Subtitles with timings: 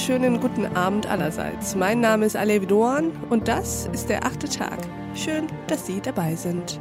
[0.00, 1.74] wunderschönen guten Abend allerseits.
[1.74, 4.78] Mein Name ist Alev Doan und das ist der achte Tag.
[5.14, 6.80] Schön, dass Sie dabei sind.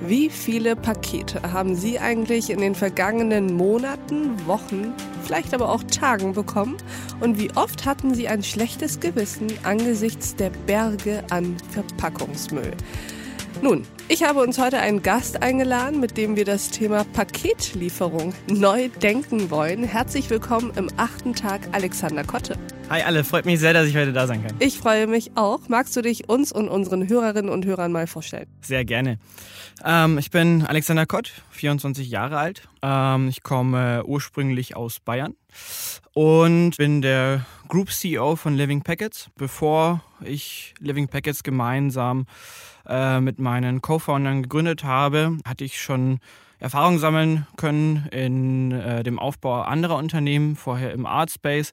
[0.00, 6.32] Wie viele Pakete haben Sie eigentlich in den vergangenen Monaten, Wochen, vielleicht aber auch Tagen
[6.32, 6.78] bekommen?
[7.20, 12.72] Und wie oft hatten Sie ein schlechtes Gewissen angesichts der Berge an Verpackungsmüll?
[13.62, 18.90] Nun, ich habe uns heute einen Gast eingeladen, mit dem wir das Thema Paketlieferung neu
[19.02, 19.82] denken wollen.
[19.82, 22.58] Herzlich willkommen im achten Tag, Alexander Kotte.
[22.90, 24.54] Hi alle, freut mich sehr, dass ich heute da sein kann.
[24.58, 25.68] Ich freue mich auch.
[25.68, 28.46] Magst du dich uns und unseren Hörerinnen und Hörern mal vorstellen?
[28.60, 29.18] Sehr gerne.
[29.84, 32.68] Ähm, ich bin Alexander Kott, 24 Jahre alt.
[32.82, 35.34] Ähm, ich komme ursprünglich aus Bayern
[36.12, 39.30] und bin der Group CEO von Living Packets.
[39.36, 42.26] Bevor ich Living Packets gemeinsam
[42.86, 46.20] äh, mit meinen Co-Foundern gegründet habe, hatte ich schon
[46.58, 51.72] Erfahrung sammeln können in äh, dem Aufbau anderer Unternehmen, vorher im Art Space,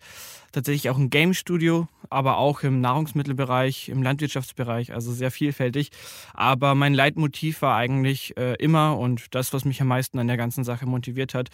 [0.52, 5.90] tatsächlich auch im Game Studio, aber auch im Nahrungsmittelbereich, im Landwirtschaftsbereich, also sehr vielfältig.
[6.34, 10.38] Aber mein Leitmotiv war eigentlich äh, immer und das, was mich am meisten an der
[10.38, 11.50] ganzen Sache motiviert hat,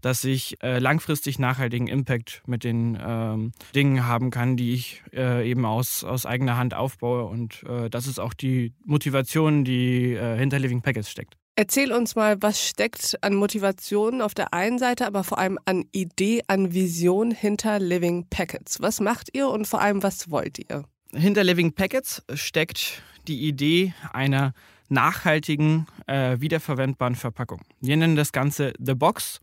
[0.00, 5.48] dass ich äh, langfristig nachhaltigen Impact mit den ähm, Dingen haben kann, die ich äh,
[5.48, 7.24] eben aus, aus eigener Hand aufbaue.
[7.24, 11.36] Und äh, das ist auch die Motivation, die äh, hinter Living Packets steckt.
[11.56, 15.84] Erzähl uns mal, was steckt an Motivation auf der einen Seite, aber vor allem an
[15.92, 18.80] Idee, an Vision hinter Living Packets.
[18.80, 20.84] Was macht ihr und vor allem, was wollt ihr?
[21.12, 24.52] Hinter Living Packets steckt die Idee einer
[24.88, 27.62] nachhaltigen, äh, wiederverwendbaren Verpackung.
[27.80, 29.40] Wir nennen das Ganze The Box.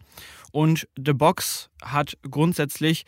[0.52, 3.06] Und The Box hat grundsätzlich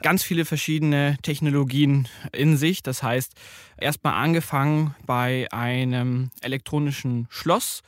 [0.00, 2.84] ganz viele verschiedene Technologien in sich.
[2.84, 3.32] Das heißt,
[3.76, 7.82] erstmal angefangen bei einem elektronischen Schloss,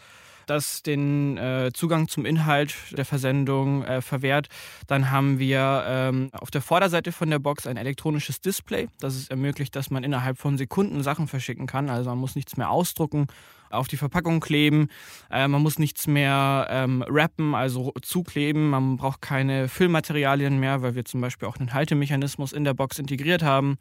[0.47, 4.49] das den äh, Zugang zum Inhalt der Versendung äh, verwehrt.
[4.87, 9.29] Dann haben wir ähm, auf der Vorderseite von der Box ein elektronisches Display, das es
[9.29, 11.91] ermöglicht, dass man innerhalb von Sekunden Sachen verschicken kann.
[11.91, 13.27] Also man muss nichts mehr ausdrucken,
[13.71, 14.89] auf die Verpackung kleben.
[15.31, 18.71] Äh, man muss nichts mehr ähm, wrappen, also zukleben.
[18.71, 22.99] Man braucht keine Füllmaterialien mehr, weil wir zum Beispiel auch einen Haltemechanismus in der Box
[22.99, 23.79] integriert haben.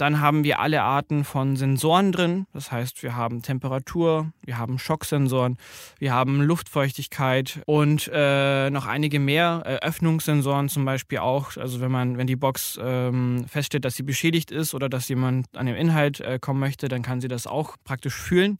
[0.00, 2.46] Dann haben wir alle Arten von Sensoren drin.
[2.54, 5.58] Das heißt, wir haben Temperatur, wir haben Schocksensoren,
[5.98, 11.54] wir haben Luftfeuchtigkeit und äh, noch einige mehr äh, Öffnungssensoren zum Beispiel auch.
[11.58, 15.54] Also wenn man, wenn die Box ähm, feststellt, dass sie beschädigt ist oder dass jemand
[15.54, 18.56] an den Inhalt äh, kommen möchte, dann kann sie das auch praktisch fühlen.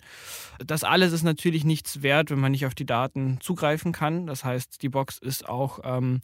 [0.65, 4.27] Das alles ist natürlich nichts wert, wenn man nicht auf die Daten zugreifen kann.
[4.27, 6.21] Das heißt, die Box ist auch ähm,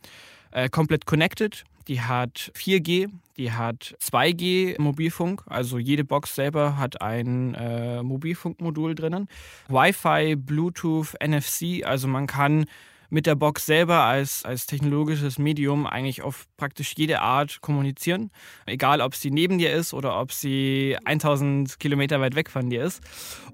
[0.50, 1.65] äh, komplett connected.
[1.88, 8.97] Die hat 4G, die hat 2G Mobilfunk, also jede Box selber hat ein äh, Mobilfunkmodul
[8.97, 9.28] drinnen.
[9.69, 12.66] Wi-Fi, Bluetooth, NFC, also man kann
[13.11, 18.31] mit der Box selber als, als technologisches Medium eigentlich auf praktisch jede Art kommunizieren.
[18.67, 22.84] Egal, ob sie neben dir ist oder ob sie 1000 Kilometer weit weg von dir
[22.84, 23.03] ist.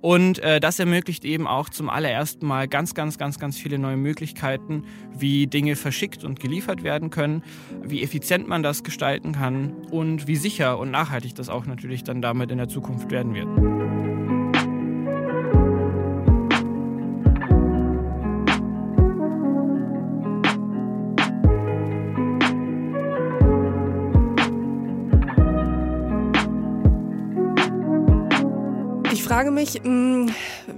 [0.01, 3.97] Und äh, das ermöglicht eben auch zum allerersten Mal ganz, ganz, ganz, ganz viele neue
[3.97, 4.85] Möglichkeiten,
[5.17, 7.43] wie Dinge verschickt und geliefert werden können,
[7.83, 12.23] wie effizient man das gestalten kann und wie sicher und nachhaltig das auch natürlich dann
[12.23, 14.12] damit in der Zukunft werden wird.
[29.43, 30.29] Frage mich, mm,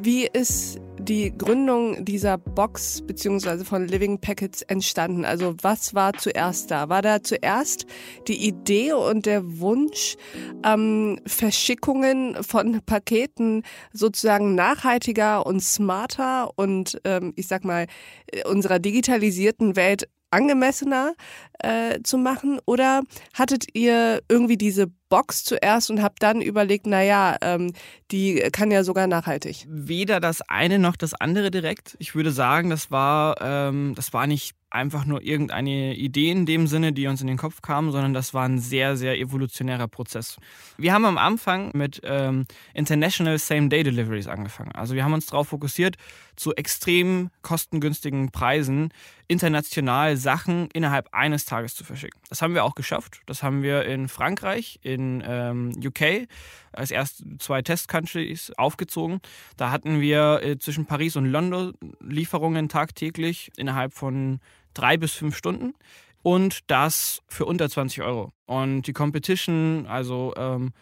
[0.01, 5.27] wie ist die Gründung dieser Box beziehungsweise von Living Packets entstanden?
[5.27, 6.89] Also was war zuerst da?
[6.89, 7.85] War da zuerst
[8.27, 10.17] die Idee und der Wunsch,
[10.65, 17.87] ähm, Verschickungen von Paketen sozusagen nachhaltiger und smarter und ähm, ich sag mal
[18.47, 21.15] unserer digitalisierten Welt angemessener
[21.61, 22.59] äh, zu machen?
[22.67, 23.03] Oder
[23.35, 27.73] hattet ihr irgendwie diese Box zuerst und habt dann überlegt, naja, ähm,
[28.11, 29.65] die kann ja sogar nachhaltig?
[29.69, 31.97] Weder das eine noch das andere direkt.
[32.01, 36.67] Ich würde sagen, das war, ähm, das war nicht einfach nur irgendeine Idee in dem
[36.67, 40.37] Sinne, die uns in den Kopf kam, sondern das war ein sehr, sehr evolutionärer Prozess.
[40.77, 44.73] Wir haben am Anfang mit ähm, International Same-Day Deliveries angefangen.
[44.73, 45.95] Also wir haben uns darauf fokussiert,
[46.35, 48.89] zu extrem kostengünstigen Preisen
[49.29, 52.21] international Sachen innerhalb eines Tages zu verschicken.
[52.29, 53.21] Das haben wir auch geschafft.
[53.27, 56.27] Das haben wir in Frankreich, in ähm, UK
[56.73, 59.21] als erst zwei Test-Countries aufgezogen.
[59.57, 64.41] Da hatten wir äh, zwischen Paris und London Lieferungen tagtäglich innerhalb von
[64.75, 65.75] drei bis fünf Stunden
[66.23, 68.33] und das für unter 20 Euro.
[68.47, 70.73] Und die Competition, also ähm,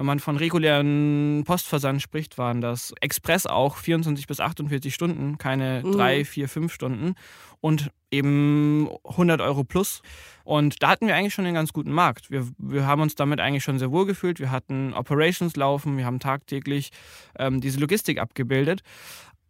[0.00, 5.82] wenn man von regulären Postversand spricht, waren das Express auch 24 bis 48 Stunden, keine
[5.84, 5.92] mhm.
[5.92, 7.16] drei, vier, fünf Stunden.
[7.60, 10.00] Und eben 100 Euro plus.
[10.42, 12.30] Und da hatten wir eigentlich schon einen ganz guten Markt.
[12.30, 14.40] Wir, wir haben uns damit eigentlich schon sehr wohl gefühlt.
[14.40, 16.92] Wir hatten Operations laufen, wir haben tagtäglich
[17.38, 18.80] ähm, diese Logistik abgebildet.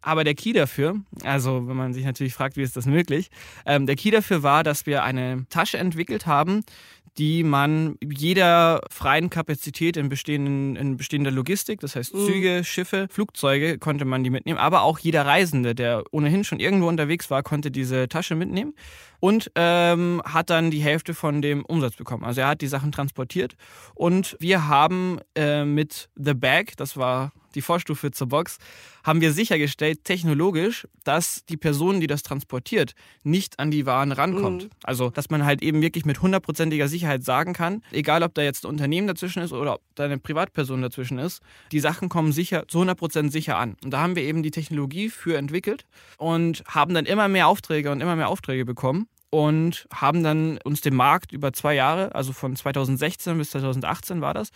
[0.01, 3.29] Aber der Key dafür, also wenn man sich natürlich fragt, wie ist das möglich,
[3.65, 6.63] ähm, der Key dafür war, dass wir eine Tasche entwickelt haben,
[7.17, 12.25] die man jeder freien Kapazität in, bestehenden, in bestehender Logistik, das heißt mhm.
[12.25, 14.57] Züge, Schiffe, Flugzeuge, konnte man die mitnehmen.
[14.57, 18.73] Aber auch jeder Reisende, der ohnehin schon irgendwo unterwegs war, konnte diese Tasche mitnehmen
[19.21, 22.25] und ähm, hat dann die Hälfte von dem Umsatz bekommen.
[22.25, 23.55] Also er hat die Sachen transportiert
[23.95, 28.57] und wir haben äh, mit The Bag, das war die Vorstufe zur Box,
[29.03, 34.65] haben wir sichergestellt, technologisch, dass die Person, die das transportiert, nicht an die Waren rankommt.
[34.65, 34.69] Mhm.
[34.83, 38.63] Also, dass man halt eben wirklich mit hundertprozentiger Sicherheit sagen kann, egal ob da jetzt
[38.63, 41.41] ein Unternehmen dazwischen ist oder ob da eine Privatperson dazwischen ist,
[41.71, 43.75] die Sachen kommen sicher, zu 100% sicher an.
[43.83, 45.85] Und da haben wir eben die Technologie für entwickelt
[46.17, 50.81] und haben dann immer mehr Aufträge und immer mehr Aufträge bekommen und haben dann uns
[50.81, 54.49] den Markt über zwei Jahre, also von 2016 bis 2018 war das,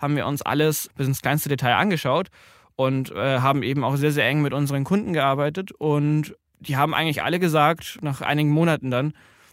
[0.00, 2.28] haben wir uns alles bis ins kleinste Detail angeschaut
[2.74, 6.94] und äh, haben eben auch sehr, sehr eng mit unseren Kunden gearbeitet und die haben
[6.94, 9.12] eigentlich alle gesagt, nach einigen Monaten dann,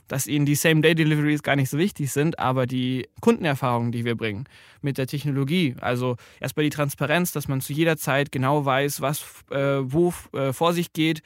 [0.10, 4.46] dass ihnen die Same-Day-Deliveries gar nicht so wichtig sind, aber die Kundenerfahrungen, die wir bringen
[4.82, 9.24] mit der Technologie, also erstmal die Transparenz, dass man zu jeder Zeit genau weiß, was
[9.52, 11.22] äh, wo äh, vor sich geht,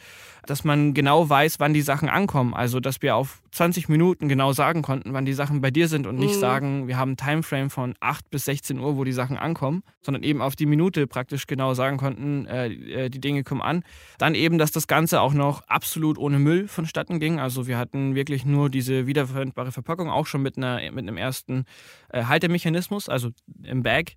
[0.46, 4.52] dass man genau weiß, wann die Sachen ankommen, also dass wir auf 20 Minuten genau
[4.52, 6.40] sagen konnten, wann die Sachen bei dir sind und nicht mhm.
[6.40, 10.24] sagen, wir haben ein Timeframe von 8 bis 16 Uhr, wo die Sachen ankommen, sondern
[10.24, 13.84] eben auf die Minute praktisch genau sagen konnten, äh, äh, die Dinge kommen an.
[14.18, 17.40] Dann eben, dass das Ganze auch noch absolut ohne Müll vonstatten ging.
[17.40, 21.66] Also wir hatten wirklich nur diese wiederverwendbare Verpackung, auch schon mit, einer, mit einem ersten
[22.10, 23.30] äh, Haltemechanismus, also
[23.64, 24.14] im Bag.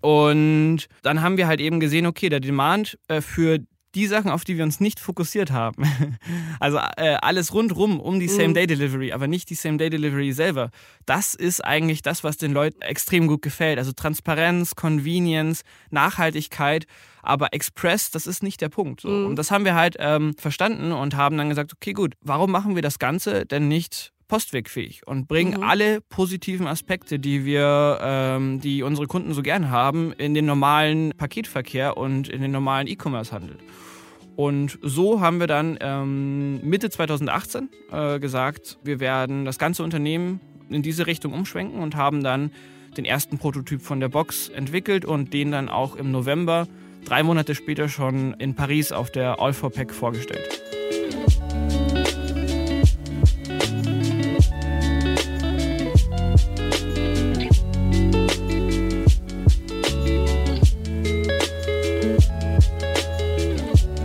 [0.00, 3.58] Und dann haben wir halt eben gesehen, okay, der Demand äh, für
[3.94, 5.84] die Sachen, auf die wir uns nicht fokussiert haben.
[6.60, 8.36] Also äh, alles rundrum um die mhm.
[8.36, 10.70] Same-Day-Delivery, aber nicht die Same-Day-Delivery selber.
[11.04, 13.78] Das ist eigentlich das, was den Leuten extrem gut gefällt.
[13.78, 16.86] Also Transparenz, Convenience, Nachhaltigkeit.
[17.22, 19.00] Aber Express, das ist nicht der Punkt.
[19.00, 19.08] So.
[19.08, 19.26] Mhm.
[19.26, 22.74] Und das haben wir halt ähm, verstanden und haben dann gesagt, okay, gut, warum machen
[22.74, 25.62] wir das Ganze denn nicht postwegfähig und bringen mhm.
[25.62, 31.12] alle positiven Aspekte, die wir, ähm, die unsere Kunden so gern haben, in den normalen
[31.16, 33.58] Paketverkehr und in den normalen E-Commerce-Handel.
[34.36, 40.40] Und so haben wir dann ähm, Mitte 2018 äh, gesagt, wir werden das ganze Unternehmen
[40.68, 42.50] in diese Richtung umschwenken und haben dann
[42.96, 46.66] den ersten Prototyp von der Box entwickelt und den dann auch im November,
[47.04, 50.62] drei Monate später schon in Paris auf der All 4 Pack vorgestellt.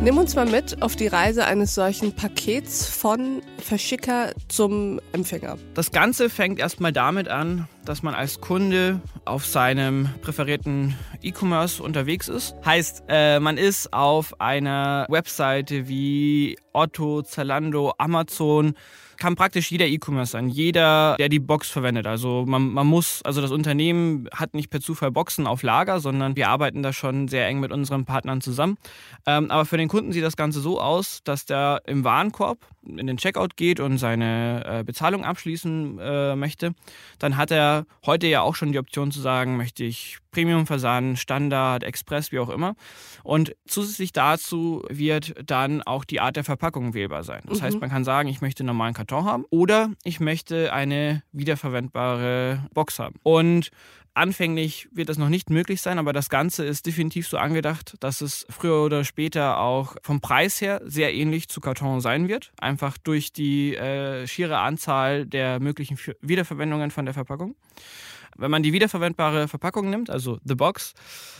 [0.01, 5.57] Nimm uns mal mit auf die Reise eines solchen Pakets von Verschicker zum Empfänger.
[5.73, 12.27] Das Ganze fängt erstmal damit an, dass man als Kunde auf seinem präferierten E-Commerce unterwegs
[12.27, 12.55] ist.
[12.65, 18.75] Heißt, äh, man ist auf einer Webseite wie Otto, Zalando, Amazon
[19.19, 22.07] kann praktisch jeder E-Commerce sein, jeder, der die Box verwendet.
[22.07, 26.35] Also man, man muss, also das Unternehmen hat nicht per Zufall Boxen auf Lager, sondern
[26.35, 28.77] wir arbeiten da schon sehr eng mit unseren Partnern zusammen.
[29.27, 33.05] Ähm, aber für den Kunden sieht das Ganze so aus, dass der im Warenkorb in
[33.05, 36.73] den Checkout geht und seine äh, Bezahlung abschließen äh, möchte,
[37.19, 37.68] dann hat er
[38.05, 42.49] heute ja auch schon die Option zu sagen, möchte ich Premium-Versand, Standard, Express, wie auch
[42.49, 42.75] immer.
[43.23, 47.41] Und zusätzlich dazu wird dann auch die Art der Verpackung wählbar sein.
[47.45, 47.63] Das mhm.
[47.63, 52.67] heißt, man kann sagen, ich möchte einen normalen Karton haben oder ich möchte eine wiederverwendbare
[52.73, 53.15] Box haben.
[53.23, 53.71] Und
[54.19, 58.19] Anfänglich wird das noch nicht möglich sein, aber das Ganze ist definitiv so angedacht, dass
[58.19, 62.51] es früher oder später auch vom Preis her sehr ähnlich zu Karton sein wird.
[62.59, 67.55] Einfach durch die äh, schiere Anzahl der möglichen Wiederverwendungen von der Verpackung.
[68.37, 70.93] Wenn man die wiederverwendbare Verpackung nimmt, also The Box,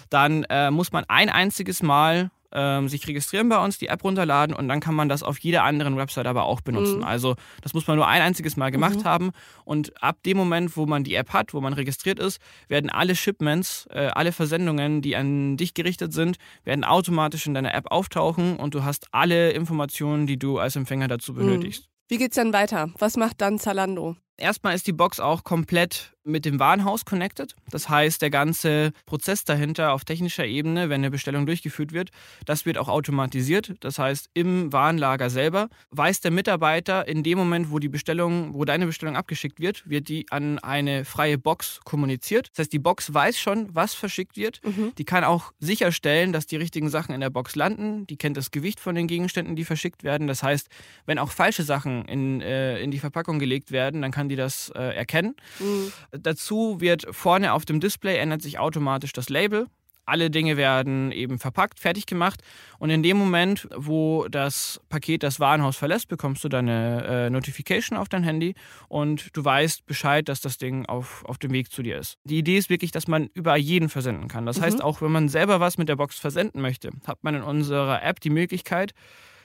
[0.10, 4.56] dann äh, muss man ein einziges Mal ähm, sich registrieren bei uns, die App runterladen
[4.56, 6.98] und dann kann man das auf jeder anderen Website aber auch benutzen.
[6.98, 7.04] Mhm.
[7.04, 9.04] Also das muss man nur ein einziges Mal gemacht mhm.
[9.04, 9.32] haben
[9.66, 13.16] und ab dem Moment, wo man die App hat, wo man registriert ist, werden alle
[13.16, 18.58] Shipments, äh, alle Versendungen, die an dich gerichtet sind, werden automatisch in deiner App auftauchen
[18.58, 21.38] und du hast alle Informationen, die du als Empfänger dazu mhm.
[21.38, 21.88] benötigst.
[22.08, 22.90] Wie geht's dann weiter?
[22.98, 24.16] Was macht dann Zalando?
[24.38, 27.56] Erstmal ist die Box auch komplett mit dem Warenhaus connected.
[27.72, 32.10] Das heißt, der ganze Prozess dahinter auf technischer Ebene, wenn eine Bestellung durchgeführt wird,
[32.46, 33.76] das wird auch automatisiert.
[33.80, 38.66] Das heißt, im Warenlager selber weiß der Mitarbeiter in dem Moment, wo die Bestellung, wo
[38.66, 42.50] deine Bestellung abgeschickt wird, wird die an eine freie Box kommuniziert.
[42.52, 44.62] Das heißt, die Box weiß schon, was verschickt wird.
[44.64, 44.94] Mhm.
[44.98, 48.06] Die kann auch sicherstellen, dass die richtigen Sachen in der Box landen.
[48.08, 50.28] Die kennt das Gewicht von den Gegenständen, die verschickt werden.
[50.28, 50.68] Das heißt,
[51.06, 54.72] wenn auch falsche Sachen in, äh, in die Verpackung gelegt werden, dann kann die das
[54.76, 55.36] äh, erkennen.
[55.60, 55.92] Mhm.
[56.12, 59.68] Dazu wird vorne auf dem Display ändert sich automatisch das Label.
[60.06, 62.42] Alle Dinge werden eben verpackt, fertig gemacht
[62.80, 67.96] und in dem Moment, wo das Paket das Warenhaus verlässt, bekommst du deine äh, Notification
[67.96, 68.56] auf dein Handy
[68.88, 72.18] und du weißt Bescheid, dass das Ding auf, auf dem Weg zu dir ist.
[72.24, 74.48] Die Idee ist wirklich, dass man über jeden versenden kann.
[74.48, 74.64] Das mhm.
[74.64, 78.02] heißt, auch wenn man selber was mit der Box versenden möchte, hat man in unserer
[78.02, 78.94] App die Möglichkeit,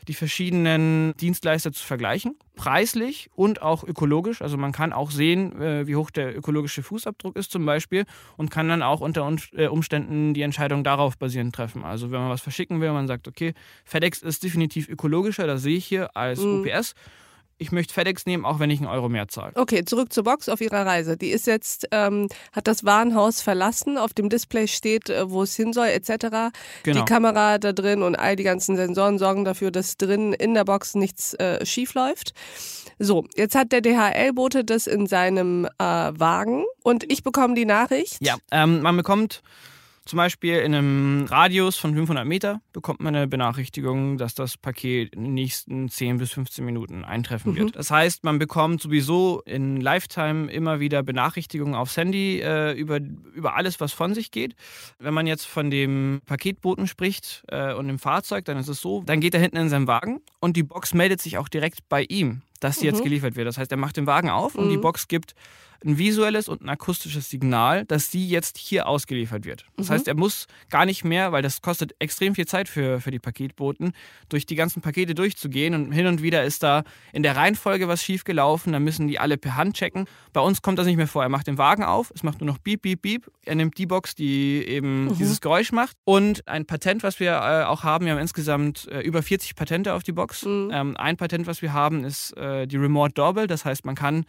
[0.08, 4.42] die verschiedenen Dienstleister zu vergleichen, preislich und auch ökologisch.
[4.42, 8.04] Also man kann auch sehen, äh, wie hoch der ökologische Fußabdruck ist zum Beispiel
[8.37, 11.84] und kann dann auch unter äh, Umständen die Entscheidung darauf basierend treffen.
[11.84, 15.76] Also wenn man was verschicken will, man sagt, okay, FedEx ist definitiv ökologischer, das sehe
[15.76, 16.61] ich hier als mhm.
[16.61, 16.94] UPS
[17.64, 19.52] ich möchte FedEx nehmen, auch wenn ich einen Euro mehr zahle.
[19.54, 21.16] Okay, zurück zur Box auf Ihrer Reise.
[21.16, 25.56] Die ist jetzt, ähm, hat das Warenhaus verlassen, auf dem Display steht, äh, wo es
[25.56, 26.52] hin soll, etc.
[26.83, 27.00] Genau.
[27.00, 30.64] Die Kamera da drin und all die ganzen Sensoren sorgen dafür, dass drin in der
[30.64, 32.35] Box nichts äh, schief läuft.
[32.99, 38.18] So, jetzt hat der DHL-Bote das in seinem äh, Wagen und ich bekomme die Nachricht.
[38.21, 39.42] Ja, ähm, man bekommt
[40.04, 45.14] zum Beispiel in einem Radius von 500 Meter bekommt man eine Benachrichtigung, dass das Paket
[45.14, 47.56] in den nächsten 10 bis 15 Minuten eintreffen mhm.
[47.56, 47.76] wird.
[47.76, 53.00] Das heißt, man bekommt sowieso in Lifetime immer wieder Benachrichtigungen aufs Handy äh, über,
[53.34, 54.54] über alles, was von sich geht.
[54.99, 59.02] Wenn man jetzt von dem Paketboten spricht äh, und dem Fahrzeug, dann ist es so,
[59.04, 62.02] dann geht er hinten in seinem Wagen und die Box meldet sich auch direkt bei
[62.02, 62.94] ihm, dass sie mhm.
[62.94, 63.46] jetzt geliefert wird.
[63.46, 64.61] Das heißt, er macht den Wagen auf mhm.
[64.61, 64.82] und die mhm.
[64.82, 65.34] Box gibt
[65.84, 69.66] ein visuelles und ein akustisches Signal, dass sie jetzt hier ausgeliefert wird.
[69.76, 69.92] Das mhm.
[69.92, 73.18] heißt, er muss gar nicht mehr, weil das kostet extrem viel Zeit für, für die
[73.18, 73.92] Paketboten,
[74.28, 78.02] durch die ganzen Pakete durchzugehen und hin und wieder ist da in der Reihenfolge was
[78.02, 80.06] schiefgelaufen, dann müssen die alle per Hand checken.
[80.32, 81.23] Bei uns kommt das nicht mehr vor.
[81.23, 83.30] Er macht den Wagen auf, es macht nur noch Beep, Beep, Beep.
[83.44, 85.18] Er nimmt die Box, die eben mhm.
[85.18, 85.96] dieses Geräusch macht.
[86.04, 89.92] Und ein Patent, was wir äh, auch haben, wir haben insgesamt äh, über 40 Patente
[89.92, 90.44] auf die Box.
[90.44, 90.70] Mhm.
[90.73, 93.47] Ähm, ein Patent, was wir haben, ist äh, die Remote Doorbell.
[93.47, 94.25] Das heißt, man kann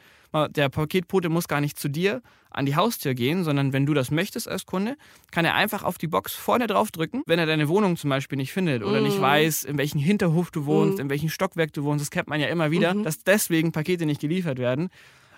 [0.49, 4.11] der Paketbote muss gar nicht zu dir an die Haustür gehen, sondern wenn du das
[4.11, 4.97] möchtest als Kunde,
[5.31, 8.37] kann er einfach auf die Box vorne drauf drücken, wenn er deine Wohnung zum Beispiel
[8.37, 9.03] nicht findet oder mm.
[9.03, 11.01] nicht weiß, in welchem Hinterhof du wohnst, mm.
[11.01, 12.01] in welchem Stockwerk du wohnst.
[12.01, 14.89] Das kennt man ja immer wieder, mm dass deswegen Pakete nicht geliefert werden.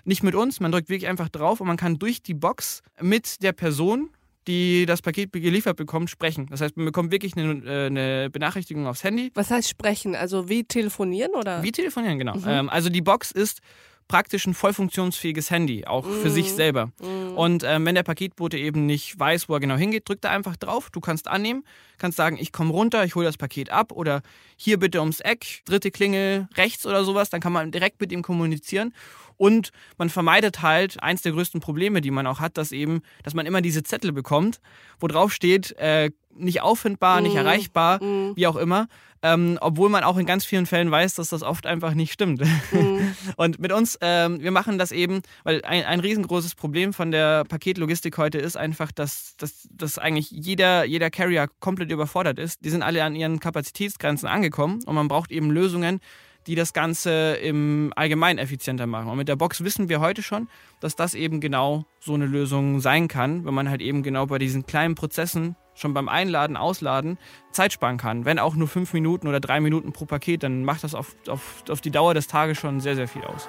[0.06, 3.44] Nicht mit uns, man drückt wirklich einfach drauf und man kann durch die Box mit
[3.44, 4.10] der Person
[4.48, 6.48] die das Paket geliefert bekommt, sprechen.
[6.50, 9.32] Das heißt, man bekommt wirklich eine, äh, eine, Benachrichtigung aufs Handy.
[9.36, 10.16] Was heißt sprechen?
[10.16, 11.62] Also wie telefonieren oder?
[11.64, 12.36] Wie telefonieren, genau.
[12.36, 12.48] Mhm.
[12.48, 13.62] Ähm, also die Box ist
[14.08, 16.22] praktisch ein voll funktionsfähiges Handy, auch mhm.
[16.22, 16.56] für sich mhm.
[16.56, 16.86] selber.
[17.02, 17.38] Mhm.
[17.38, 20.56] Und ähm, wenn der Paketbote eben nicht weiß, wo er genau hingeht, drückt er einfach
[20.56, 20.90] drauf.
[20.92, 21.64] Du kannst annehmen,
[21.98, 24.22] kannst sagen, ich komme runter, ich hole das Paket ab oder
[24.56, 27.30] hier bitte ums Eck, dritte Klingel rechts oder sowas.
[27.30, 28.94] Dann kann man direkt mit ihm kommunizieren.
[29.38, 33.34] Und man vermeidet halt eins der größten Probleme, die man auch hat, dass eben, dass
[33.34, 34.60] man immer diese Zettel bekommt,
[35.00, 37.24] wo drauf steht, äh, nicht auffindbar, mm.
[37.24, 37.40] nicht mhm.
[37.40, 38.36] erreichbar, mm.
[38.36, 38.88] wie auch immer.
[39.24, 42.42] Ähm, obwohl man auch in ganz vielen Fällen weiß, dass das oft einfach nicht stimmt.
[42.72, 43.00] Mm.
[43.36, 47.44] Und mit uns, ähm, wir machen das eben, weil ein, ein riesengroßes Problem von der
[47.46, 52.64] Paketlogistik heute ist einfach, dass, dass, dass eigentlich jeder, jeder Carrier komplett überfordert ist.
[52.64, 56.00] Die sind alle an ihren Kapazitätsgrenzen angekommen und man braucht eben Lösungen,
[56.48, 59.10] die das Ganze im Allgemeinen effizienter machen.
[59.10, 60.48] Und mit der Box wissen wir heute schon,
[60.80, 64.40] dass das eben genau so eine Lösung sein kann, wenn man halt eben genau bei
[64.40, 67.18] diesen kleinen Prozessen schon beim Einladen, Ausladen
[67.52, 68.26] Zeit sparen kann.
[68.26, 71.64] Wenn auch nur fünf Minuten oder drei Minuten pro Paket, dann macht das auf, auf,
[71.70, 73.48] auf die Dauer des Tages schon sehr, sehr viel aus.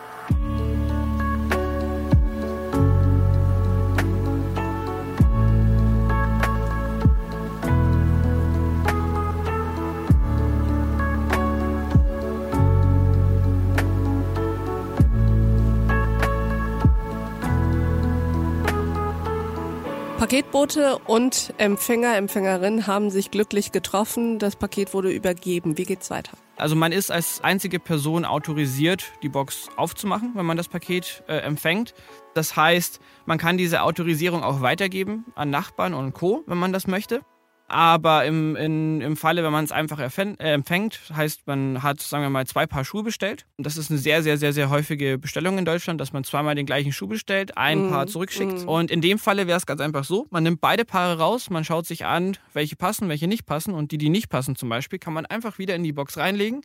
[20.29, 24.39] Paketbote und Empfänger, Empfängerin haben sich glücklich getroffen.
[24.39, 25.79] Das Paket wurde übergeben.
[25.79, 26.33] Wie geht's weiter?
[26.59, 31.39] Also man ist als einzige Person autorisiert, die Box aufzumachen, wenn man das Paket äh,
[31.39, 31.95] empfängt.
[32.35, 36.87] Das heißt, man kann diese Autorisierung auch weitergeben an Nachbarn und Co., wenn man das
[36.87, 37.23] möchte.
[37.71, 42.25] Aber im, in, im Falle, wenn man es einfach äh, empfängt, heißt, man hat, sagen
[42.25, 43.45] wir mal, zwei Paar Schuhe bestellt.
[43.59, 46.55] Und das ist eine sehr, sehr, sehr, sehr häufige Bestellung in Deutschland, dass man zweimal
[46.55, 48.65] den gleichen Schuh bestellt, ein mm, Paar zurückschickt.
[48.65, 48.69] Mm.
[48.69, 51.63] Und in dem Falle wäre es ganz einfach so, man nimmt beide Paare raus, man
[51.63, 53.75] schaut sich an, welche passen, welche nicht passen.
[53.75, 56.63] Und die, die nicht passen zum Beispiel, kann man einfach wieder in die Box reinlegen,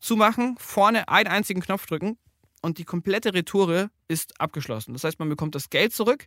[0.00, 2.16] zumachen, vorne einen einzigen Knopf drücken
[2.62, 4.94] und die komplette Retoure ist abgeschlossen.
[4.94, 6.26] Das heißt, man bekommt das Geld zurück.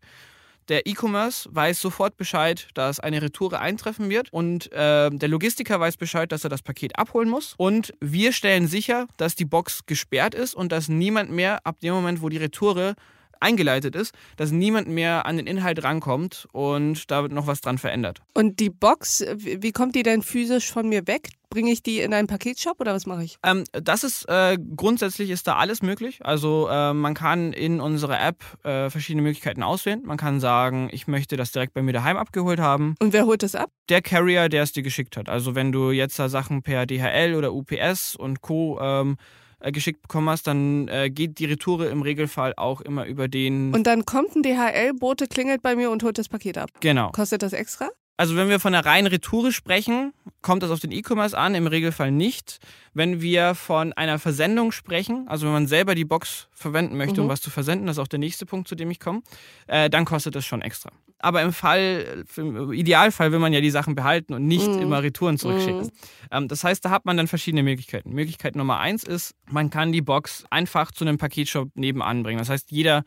[0.68, 5.98] Der E-Commerce weiß sofort Bescheid, dass eine Retoure eintreffen wird und äh, der Logistiker weiß
[5.98, 7.54] Bescheid, dass er das Paket abholen muss.
[7.58, 11.94] Und wir stellen sicher, dass die Box gesperrt ist und dass niemand mehr ab dem
[11.94, 12.96] Moment, wo die Retoure
[13.40, 17.78] eingeleitet ist, dass niemand mehr an den Inhalt rankommt und da wird noch was dran
[17.78, 18.22] verändert.
[18.34, 21.30] Und die Box, wie kommt die denn physisch von mir weg?
[21.50, 23.38] Bringe ich die in einen Paketshop oder was mache ich?
[23.44, 26.20] Ähm, das ist äh, grundsätzlich ist da alles möglich.
[26.24, 30.02] Also äh, man kann in unserer App äh, verschiedene Möglichkeiten auswählen.
[30.04, 32.96] Man kann sagen, ich möchte das direkt bei mir daheim abgeholt haben.
[33.00, 33.70] Und wer holt das ab?
[33.90, 35.30] Der Carrier, der es dir geschickt hat.
[35.30, 38.80] Also wenn du jetzt da Sachen per DHL oder UPS und Co.
[38.82, 39.18] Ähm,
[39.66, 43.74] äh, geschickt bekommen hast, dann äh, geht die Retoure im Regelfall auch immer über den.
[43.74, 46.70] Und dann kommt ein DHL-Bote, klingelt bei mir und holt das Paket ab.
[46.82, 47.12] Genau.
[47.12, 47.90] Kostet das extra?
[48.18, 51.68] Also wenn wir von einer reinen Retoure sprechen, kommt das auf den E-Commerce an, im
[51.68, 52.60] Regelfall nicht.
[52.94, 57.26] Wenn wir von einer Versendung sprechen, also wenn man selber die Box verwenden möchte, mhm.
[57.26, 59.22] um was zu versenden, das ist auch der nächste Punkt, zu dem ich komme,
[59.68, 60.92] äh, dann kostet das schon extra.
[61.20, 64.82] Aber im Fall, im Idealfall will man ja die Sachen behalten und nicht mhm.
[64.82, 65.84] immer Retouren zurückschicken.
[65.84, 65.92] Mhm.
[66.32, 68.12] Ähm, das heißt, da hat man dann verschiedene Möglichkeiten.
[68.12, 72.40] Möglichkeit Nummer eins ist, man kann die Box einfach zu einem Paketshop nebenan bringen.
[72.40, 73.04] Das heißt, jeder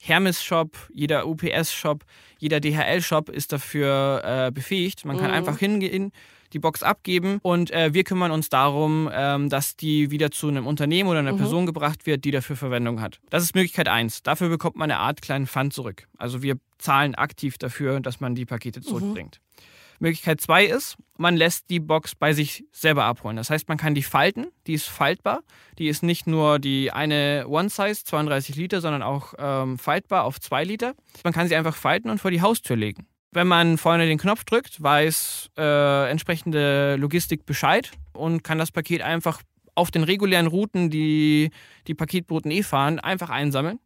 [0.00, 2.04] Hermes-Shop, jeder UPS-Shop,
[2.38, 5.04] jeder DHL-Shop ist dafür äh, befähigt.
[5.04, 5.36] Man kann mhm.
[5.36, 6.12] einfach hingehen,
[6.52, 10.66] die Box abgeben und äh, wir kümmern uns darum, ähm, dass die wieder zu einem
[10.66, 11.38] Unternehmen oder einer mhm.
[11.38, 13.20] Person gebracht wird, die dafür Verwendung hat.
[13.30, 14.22] Das ist Möglichkeit 1.
[14.22, 16.08] Dafür bekommt man eine Art kleinen Pfand zurück.
[16.16, 18.84] Also wir zahlen aktiv dafür, dass man die Pakete mhm.
[18.84, 19.40] zurückbringt.
[19.40, 19.62] Mhm.
[20.00, 23.36] Möglichkeit 2 ist, man lässt die Box bei sich selber abholen.
[23.36, 25.42] Das heißt, man kann die falten, die ist faltbar.
[25.78, 30.64] Die ist nicht nur die eine One-Size, 32 Liter, sondern auch ähm, faltbar auf 2
[30.64, 30.94] Liter.
[31.22, 33.06] Man kann sie einfach falten und vor die Haustür legen.
[33.32, 39.02] Wenn man vorne den Knopf drückt, weiß äh, entsprechende Logistik Bescheid und kann das Paket
[39.02, 39.42] einfach
[39.74, 41.50] auf den regulären Routen, die
[41.86, 43.78] die Paketboten eh fahren, einfach einsammeln.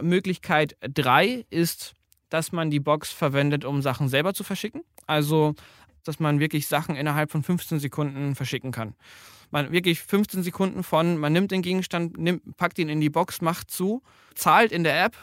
[0.00, 1.94] Möglichkeit 3 ist,
[2.32, 4.82] dass man die Box verwendet, um Sachen selber zu verschicken.
[5.06, 5.54] Also,
[6.02, 8.94] dass man wirklich Sachen innerhalb von 15 Sekunden verschicken kann.
[9.50, 13.42] Man wirklich 15 Sekunden von, man nimmt den Gegenstand, nimmt, packt ihn in die Box,
[13.42, 14.02] macht zu,
[14.34, 15.14] zahlt in der App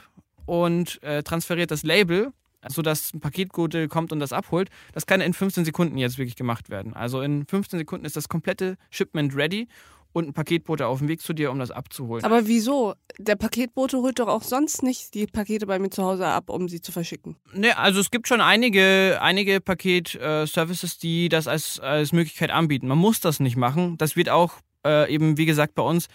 [0.46, 2.32] und äh, transferiert das Label,
[2.68, 4.70] sodass ein Paketgute kommt und das abholt.
[4.94, 6.94] Das kann in 15 Sekunden jetzt wirklich gemacht werden.
[6.94, 9.68] Also in 15 Sekunden ist das komplette Shipment ready
[10.12, 12.24] und ein Paketbote auf dem Weg zu dir, um das abzuholen.
[12.24, 12.96] Aber wieso?
[13.18, 16.68] Der Paketbote holt doch auch sonst nicht die Pakete bei mir zu Hause ab, um
[16.68, 17.36] sie zu verschicken.
[17.54, 22.88] Ne, also es gibt schon einige, einige Paket-Services, äh, die das als, als Möglichkeit anbieten.
[22.88, 23.98] Man muss das nicht machen.
[23.98, 24.54] Das wird auch
[24.86, 26.08] äh, eben, wie gesagt, bei uns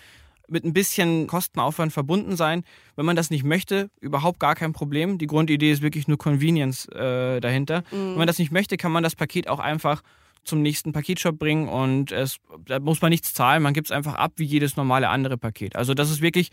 [0.49, 2.65] mit ein bisschen Kostenaufwand verbunden sein.
[2.97, 5.19] Wenn man das nicht möchte, überhaupt gar kein Problem.
[5.19, 7.81] Die Grundidee ist wirklich nur Convenience äh, dahinter.
[7.91, 8.11] Mhm.
[8.11, 10.03] Wenn man das nicht möchte, kann man das Paket auch einfach
[10.45, 14.15] zum nächsten Paketshop bringen und es, da muss man nichts zahlen, man gibt es einfach
[14.15, 15.77] ab wie jedes normale andere Paket.
[15.77, 16.51] Also das ist wirklich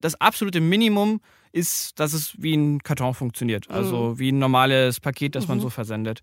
[0.00, 1.20] das absolute Minimum
[1.52, 3.68] ist, dass es wie ein Karton funktioniert.
[3.70, 4.18] Also mhm.
[4.18, 5.48] wie ein normales Paket, das mhm.
[5.48, 6.22] man so versendet.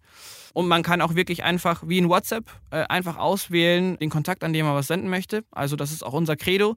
[0.54, 4.54] Und man kann auch wirklich einfach wie ein WhatsApp äh, einfach auswählen, den Kontakt, an
[4.54, 5.44] dem man was senden möchte.
[5.52, 6.76] Also das ist auch unser Credo.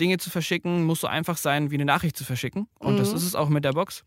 [0.00, 2.68] Dinge zu verschicken muss so einfach sein, wie eine Nachricht zu verschicken.
[2.78, 2.98] Und mhm.
[2.98, 4.04] das ist es auch mit der Box.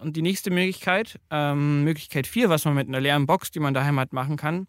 [0.00, 3.74] Und die nächste Möglichkeit, ähm, Möglichkeit 4, was man mit einer leeren Box, die man
[3.74, 4.66] daheim hat, machen kann,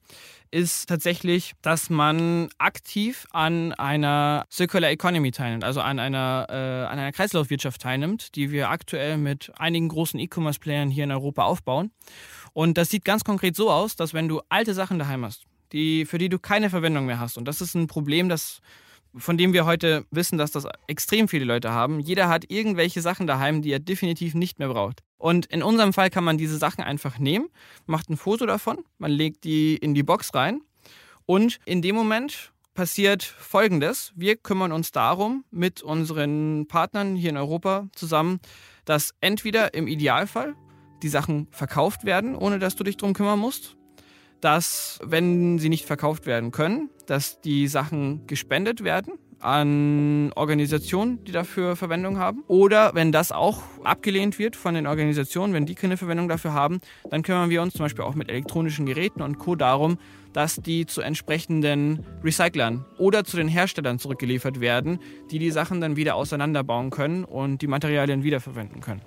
[0.52, 7.00] ist tatsächlich, dass man aktiv an einer Circular Economy teilnimmt, also an einer, äh, an
[7.00, 11.92] einer Kreislaufwirtschaft teilnimmt, die wir aktuell mit einigen großen E-Commerce-Playern hier in Europa aufbauen.
[12.52, 16.06] Und das sieht ganz konkret so aus, dass wenn du alte Sachen daheim hast, die,
[16.06, 18.60] für die du keine Verwendung mehr hast, und das ist ein Problem, das
[19.16, 22.00] von dem wir heute wissen, dass das extrem viele Leute haben.
[22.00, 25.02] Jeder hat irgendwelche Sachen daheim, die er definitiv nicht mehr braucht.
[25.18, 27.50] Und in unserem Fall kann man diese Sachen einfach nehmen,
[27.86, 30.62] macht ein Foto davon, man legt die in die Box rein
[31.26, 34.14] und in dem Moment passiert Folgendes.
[34.16, 38.40] Wir kümmern uns darum mit unseren Partnern hier in Europa zusammen,
[38.86, 40.56] dass entweder im Idealfall
[41.04, 43.76] die Sachen verkauft werden, ohne dass du dich drum kümmern musst,
[44.42, 51.32] dass wenn sie nicht verkauft werden können, dass die Sachen gespendet werden an Organisationen, die
[51.32, 52.44] dafür Verwendung haben.
[52.48, 56.80] Oder wenn das auch abgelehnt wird von den Organisationen, wenn die keine Verwendung dafür haben,
[57.10, 59.56] dann kümmern wir uns zum Beispiel auch mit elektronischen Geräten und Co.
[59.56, 59.98] darum,
[60.34, 65.00] dass die zu entsprechenden Recyclern oder zu den Herstellern zurückgeliefert werden,
[65.30, 69.02] die die Sachen dann wieder auseinanderbauen können und die Materialien wiederverwenden können.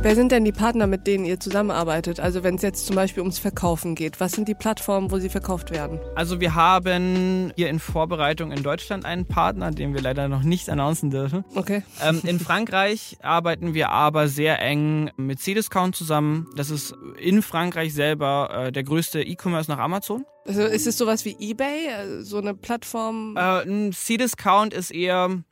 [0.00, 2.20] Wer sind denn die Partner, mit denen ihr zusammenarbeitet?
[2.20, 5.28] Also wenn es jetzt zum Beispiel ums Verkaufen geht, was sind die Plattformen, wo sie
[5.28, 5.98] verkauft werden?
[6.14, 10.70] Also wir haben hier in Vorbereitung in Deutschland einen Partner, den wir leider noch nicht
[10.70, 11.44] announcen dürfen.
[11.56, 11.82] Okay.
[12.00, 16.46] Ähm, in Frankreich arbeiten wir aber sehr eng mit Cdiscount zusammen.
[16.56, 20.24] Das ist in Frankreich selber äh, der größte E-Commerce nach Amazon.
[20.46, 23.36] Also ist es sowas wie eBay, äh, so eine Plattform?
[23.36, 25.42] Äh, ein Cdiscount ist eher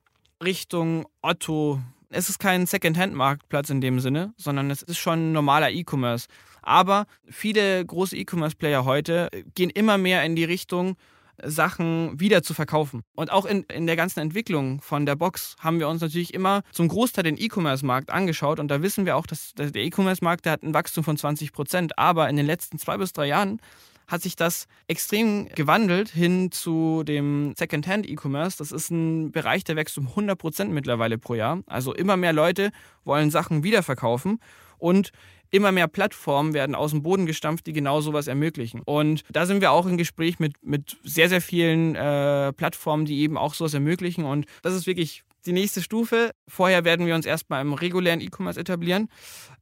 [0.42, 1.80] Richtung Otto
[2.16, 6.26] es ist kein Second-Hand-Marktplatz in dem Sinne, sondern es ist schon normaler E-Commerce.
[6.62, 10.96] Aber viele große E-Commerce-Player heute gehen immer mehr in die Richtung,
[11.42, 13.02] Sachen wieder zu verkaufen.
[13.14, 16.62] Und auch in, in der ganzen Entwicklung von der Box haben wir uns natürlich immer
[16.72, 18.58] zum Großteil den E-Commerce-Markt angeschaut.
[18.58, 21.98] Und da wissen wir auch, dass der E-Commerce-Markt, der hat ein Wachstum von 20 Prozent.
[21.98, 23.60] Aber in den letzten zwei bis drei Jahren
[24.06, 28.58] hat sich das extrem gewandelt hin zu dem Second-Hand-E-Commerce.
[28.58, 31.60] Das ist ein Bereich, der wächst um 100 Prozent mittlerweile pro Jahr.
[31.66, 32.70] Also immer mehr Leute
[33.04, 34.38] wollen Sachen wiederverkaufen
[34.78, 35.10] und
[35.50, 38.80] immer mehr Plattformen werden aus dem Boden gestampft, die genau sowas ermöglichen.
[38.84, 43.20] Und da sind wir auch im Gespräch mit, mit sehr, sehr vielen äh, Plattformen, die
[43.20, 44.24] eben auch sowas ermöglichen.
[44.24, 46.32] Und das ist wirklich die nächste Stufe.
[46.48, 49.08] Vorher werden wir uns erstmal im regulären E-Commerce etablieren.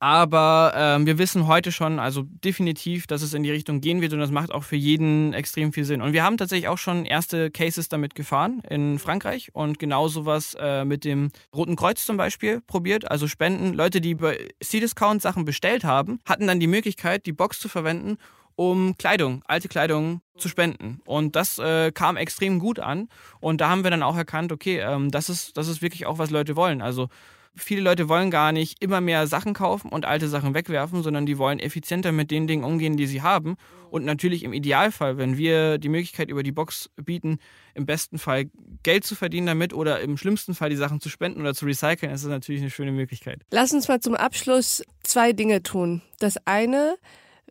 [0.01, 4.13] Aber ähm, wir wissen heute schon, also definitiv, dass es in die Richtung gehen wird
[4.13, 6.03] und das macht auch für jeden extrem viel Sinn.
[6.03, 10.57] Und wir haben tatsächlich auch schon erste Cases damit gefahren in Frankreich und genau sowas
[10.59, 13.11] äh, mit dem Roten Kreuz zum Beispiel probiert.
[13.11, 17.61] Also Spenden, Leute, die bei C-Discount Sachen bestellt haben, hatten dann die Möglichkeit, die Box
[17.61, 18.19] zu verwenden,
[18.57, 21.01] um Kleidung, alte Kleidung zu spenden.
[21.05, 23.09] Und das äh, kam extrem gut an.
[23.41, 26.19] Und da haben wir dann auch erkannt, okay, ähm, das, ist, das ist wirklich auch,
[26.19, 26.83] was Leute wollen.
[26.83, 27.09] Also
[27.57, 31.39] viele Leute wollen gar nicht immer mehr Sachen kaufen und alte Sachen wegwerfen, sondern die
[31.39, 33.57] wollen effizienter mit den Dingen umgehen, die sie haben.
[33.91, 37.39] Und natürlich im Idealfall, wenn wir die Möglichkeit über die Box bieten,
[37.75, 38.51] im besten Fall
[38.83, 42.13] Geld zu verdienen damit oder im schlimmsten Fall die Sachen zu spenden oder zu recyceln,
[42.13, 43.43] ist das natürlich eine schöne Möglichkeit.
[43.51, 46.03] Lass uns mal zum Abschluss zwei Dinge tun.
[46.19, 46.97] Das eine,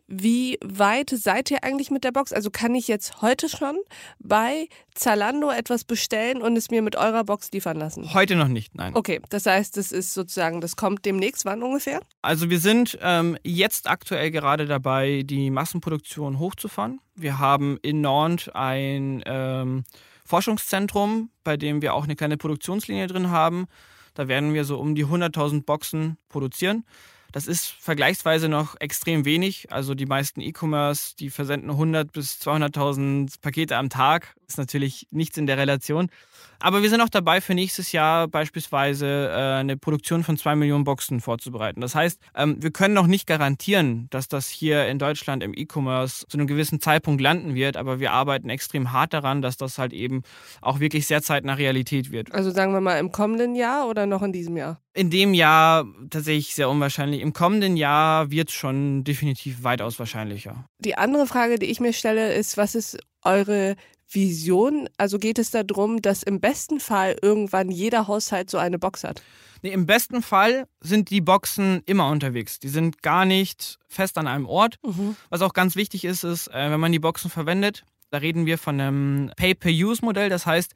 [0.06, 2.32] wie weit seid ihr eigentlich mit der Box?
[2.32, 3.76] Also kann ich jetzt heute schon
[4.18, 8.12] bei Zalando etwas bestellen und es mir mit eurer Box liefern lassen?
[8.12, 8.94] Heute noch nicht, nein.
[8.94, 12.00] Okay, das heißt, das ist sozusagen, das kommt demnächst, wann ungefähr?
[12.22, 17.00] Also wir sind ähm, jetzt aktuell gerade dabei, die Massenproduktion hochzufahren.
[17.14, 19.84] Wir haben in Nantes ein ähm,
[20.26, 23.66] Forschungszentrum, bei dem wir auch eine kleine Produktionslinie drin haben.
[24.14, 26.84] Da werden wir so um die 100.000 Boxen produzieren.
[27.34, 29.66] Das ist vergleichsweise noch extrem wenig.
[29.72, 34.36] Also die meisten E-Commerce, die versenden 100 bis 200.000 Pakete am Tag.
[34.46, 36.10] Ist natürlich nichts in der Relation.
[36.60, 40.84] Aber wir sind auch dabei, für nächstes Jahr beispielsweise äh, eine Produktion von zwei Millionen
[40.84, 41.80] Boxen vorzubereiten.
[41.80, 46.28] Das heißt, ähm, wir können noch nicht garantieren, dass das hier in Deutschland im E-Commerce
[46.28, 49.92] zu einem gewissen Zeitpunkt landen wird, aber wir arbeiten extrem hart daran, dass das halt
[49.92, 50.22] eben
[50.60, 52.30] auch wirklich sehr zeitnah Realität wird.
[52.32, 54.83] Also sagen wir mal im kommenden Jahr oder noch in diesem Jahr?
[54.94, 57.20] In dem Jahr tatsächlich sehr unwahrscheinlich.
[57.20, 60.66] Im kommenden Jahr wird es schon definitiv weitaus wahrscheinlicher.
[60.78, 63.74] Die andere Frage, die ich mir stelle, ist, was ist eure
[64.08, 64.88] Vision?
[64.96, 69.20] Also geht es darum, dass im besten Fall irgendwann jeder Haushalt so eine Box hat?
[69.62, 72.60] Nee, Im besten Fall sind die Boxen immer unterwegs.
[72.60, 74.78] Die sind gar nicht fest an einem Ort.
[74.84, 75.16] Mhm.
[75.30, 78.58] Was auch ganz wichtig ist, ist, äh, wenn man die Boxen verwendet, da reden wir
[78.58, 80.28] von einem Pay-per-Use-Modell.
[80.28, 80.74] Das heißt,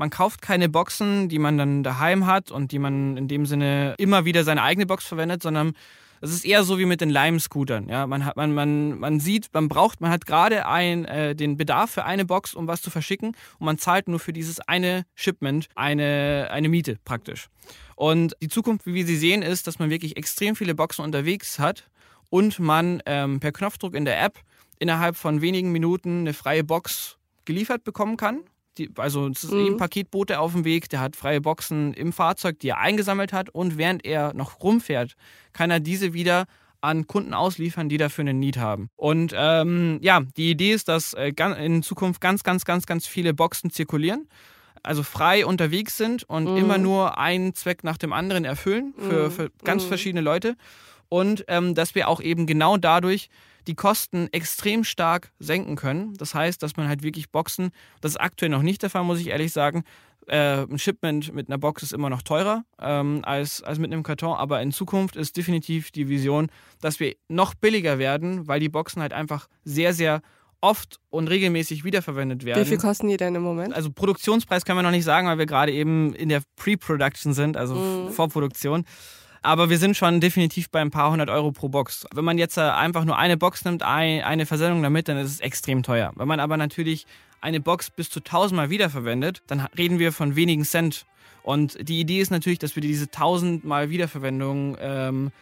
[0.00, 3.94] man kauft keine Boxen, die man dann daheim hat und die man in dem Sinne
[3.98, 5.74] immer wieder seine eigene Box verwendet, sondern
[6.22, 7.86] das ist eher so wie mit den Lime-Scootern.
[7.86, 11.58] Ja, man, hat, man, man, man sieht, man braucht, man hat gerade ein, äh, den
[11.58, 15.04] Bedarf für eine Box, um was zu verschicken und man zahlt nur für dieses eine
[15.14, 17.48] Shipment eine, eine Miete praktisch.
[17.94, 21.58] Und die Zukunft, wie wir sie sehen, ist, dass man wirklich extrem viele Boxen unterwegs
[21.58, 21.90] hat
[22.30, 24.38] und man ähm, per Knopfdruck in der App
[24.78, 28.40] innerhalb von wenigen Minuten eine freie Box geliefert bekommen kann
[28.78, 29.66] die, also es ist mhm.
[29.66, 33.50] eben Paketbote auf dem Weg, der hat freie Boxen im Fahrzeug, die er eingesammelt hat
[33.50, 35.14] und während er noch rumfährt,
[35.52, 36.46] kann er diese wieder
[36.80, 38.88] an Kunden ausliefern, die dafür einen Need haben.
[38.96, 43.34] Und ähm, ja, die Idee ist, dass äh, in Zukunft ganz, ganz, ganz, ganz viele
[43.34, 44.28] Boxen zirkulieren,
[44.82, 46.56] also frei unterwegs sind und mhm.
[46.56, 49.30] immer nur einen Zweck nach dem anderen erfüllen für, mhm.
[49.30, 49.88] für ganz mhm.
[49.88, 50.56] verschiedene Leute.
[51.10, 53.28] Und ähm, dass wir auch eben genau dadurch
[53.66, 56.14] die Kosten extrem stark senken können.
[56.14, 57.70] Das heißt, dass man halt wirklich Boxen,
[58.00, 59.84] das ist aktuell noch nicht der Fall, muss ich ehrlich sagen.
[60.26, 64.02] Äh, ein Shipment mit einer Box ist immer noch teurer ähm, als, als mit einem
[64.02, 66.48] Karton, aber in Zukunft ist definitiv die Vision,
[66.80, 70.20] dass wir noch billiger werden, weil die Boxen halt einfach sehr, sehr
[70.60, 72.62] oft und regelmäßig wiederverwendet werden.
[72.62, 73.74] Wie viel kosten die denn im Moment?
[73.74, 77.56] Also Produktionspreis können wir noch nicht sagen, weil wir gerade eben in der Pre-Production sind,
[77.56, 78.10] also mhm.
[78.10, 78.84] Vorproduktion.
[79.42, 82.06] Aber wir sind schon definitiv bei ein paar hundert Euro pro Box.
[82.14, 85.40] Wenn man jetzt äh, einfach nur eine Box nimmt, eine Versendung damit, dann ist es
[85.40, 86.12] extrem teuer.
[86.16, 87.06] Wenn man aber natürlich
[87.40, 91.06] eine Box bis zu tausendmal wiederverwendet, dann reden wir von wenigen Cent.
[91.42, 95.32] Und die Idee ist natürlich, dass wir diese tausendmal Wiederverwendung ähm,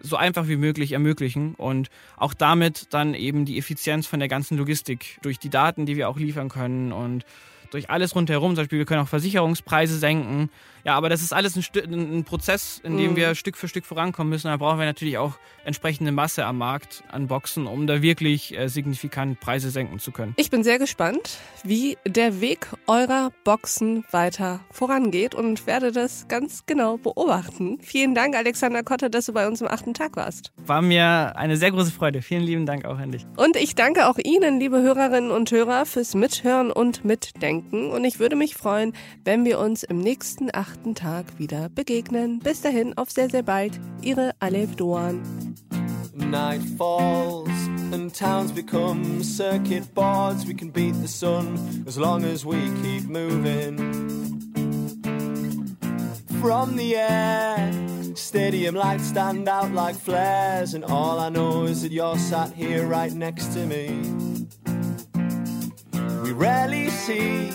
[0.00, 4.58] so einfach wie möglich ermöglichen und auch damit dann eben die Effizienz von der ganzen
[4.58, 7.24] Logistik durch die Daten, die wir auch liefern können und
[7.70, 8.54] durch alles rundherum.
[8.54, 10.50] Zum Beispiel, wir können auch Versicherungspreise senken.
[10.84, 13.16] Ja, aber das ist alles ein, ein Prozess, in dem mhm.
[13.16, 14.48] wir Stück für Stück vorankommen müssen.
[14.48, 18.68] Da brauchen wir natürlich auch entsprechende Masse am Markt an Boxen, um da wirklich äh,
[18.68, 20.34] signifikant Preise senken zu können.
[20.36, 26.66] Ich bin sehr gespannt, wie der Weg eurer Boxen weiter vorangeht und werde das ganz
[26.66, 27.78] genau beobachten.
[27.80, 30.52] Vielen Dank, Alexander Kotte, dass du bei uns im achten Tag warst.
[30.58, 32.20] War mir eine sehr große Freude.
[32.20, 33.24] Vielen lieben Dank auch an dich.
[33.38, 37.90] Und ich danke auch Ihnen, liebe Hörerinnen und Hörer, fürs Mithören und Mitdenken.
[37.90, 38.92] Und ich würde mich freuen,
[39.24, 42.38] wenn wir uns im nächsten achten Tag wieder begegnen.
[42.40, 43.78] Bis dahin, auf sehr, sehr bald.
[44.02, 44.34] Ihre
[44.76, 45.22] Doan.
[46.14, 47.50] Night falls
[47.92, 50.46] and towns become circuit boards.
[50.46, 53.78] We can beat the sun as long as we keep moving.
[56.40, 57.72] From the air,
[58.14, 62.86] stadium lights stand out like flares, and all I know is that you're sat here
[62.86, 64.00] right next to me.
[66.22, 67.50] We rarely see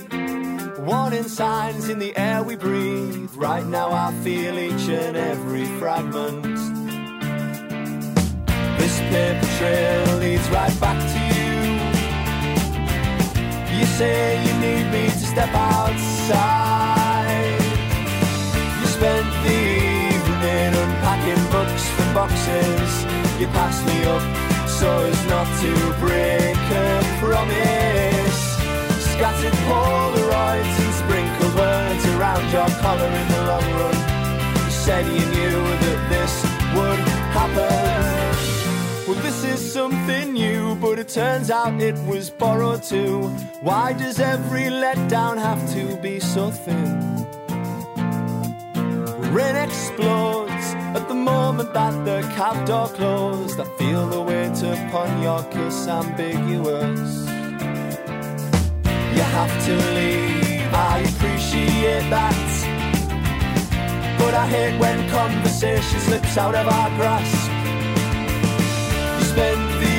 [0.85, 3.29] warning signs in the air we breathe.
[3.35, 6.43] Right now, I feel each and every fragment.
[8.77, 11.49] This paper trail leads right back to you.
[13.77, 15.99] You say you need me to step outside.
[18.79, 19.59] You spent the
[20.15, 22.91] evening unpacking books from boxes.
[23.39, 24.23] You passed me up
[24.67, 28.18] so as not to break a promise.
[29.19, 33.95] Scattered Polaroids and sprinkled words around your collar in the long run.
[34.55, 36.33] You said you knew that this
[36.73, 36.99] would
[37.35, 38.37] happen.
[39.05, 43.27] Well, this is something new, but it turns out it was borrowed too.
[43.59, 47.27] Why does every letdown have to be so thin?
[49.33, 53.59] Rain explodes at the moment that the cab door closed.
[53.59, 57.28] I feel the weight upon your kiss ambiguous.
[59.39, 62.43] Have to leave, I appreciate that.
[64.19, 67.47] But I hate when conversation slips out of our grasp
[69.15, 69.95] You spend the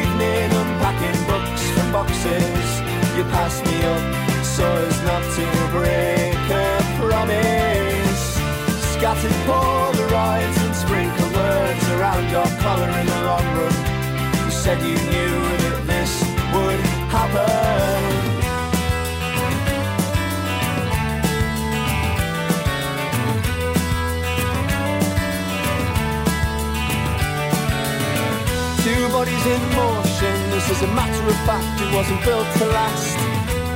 [0.00, 2.68] evening unpacking books from boxes.
[3.16, 4.04] You pass me up
[4.48, 5.44] so as not to
[5.76, 8.24] break a promise.
[8.96, 13.76] Scattered Polaroids and sprinkled words around your collar in the long run.
[14.40, 15.36] You said you knew
[15.68, 16.12] that this
[16.54, 16.80] would
[17.12, 18.39] happen.
[28.86, 30.50] Bodies in motion.
[30.50, 33.16] This is a matter of fact, it wasn't built to last.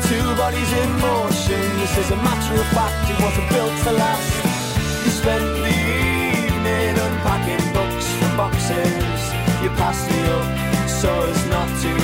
[0.08, 1.60] Two bodies in motion.
[1.80, 4.32] This is a matter of fact, it wasn't built to last.
[5.04, 9.20] You spent the evening unpacking books from boxes.
[9.62, 12.03] You passed me up so as not to